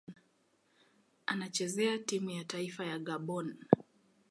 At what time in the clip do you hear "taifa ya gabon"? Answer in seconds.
2.43-3.55